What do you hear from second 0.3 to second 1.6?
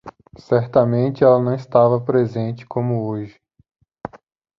Certamente ela não